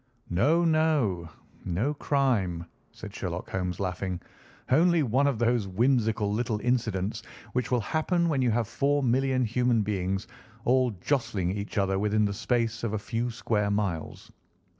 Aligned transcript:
"No, 0.31 0.65
no. 0.65 1.29
No 1.63 1.93
crime," 1.93 2.65
said 2.91 3.13
Sherlock 3.13 3.51
Holmes, 3.51 3.79
laughing. 3.79 4.19
"Only 4.71 5.03
one 5.03 5.27
of 5.27 5.37
those 5.37 5.67
whimsical 5.67 6.33
little 6.33 6.59
incidents 6.61 7.21
which 7.53 7.69
will 7.69 7.81
happen 7.81 8.27
when 8.27 8.41
you 8.41 8.49
have 8.49 8.67
four 8.67 9.03
million 9.03 9.45
human 9.45 9.83
beings 9.83 10.25
all 10.65 10.89
jostling 11.01 11.51
each 11.51 11.77
other 11.77 11.99
within 11.99 12.25
the 12.25 12.33
space 12.33 12.83
of 12.83 12.93
a 12.93 12.97
few 12.97 13.29
square 13.29 13.69
miles. 13.69 14.31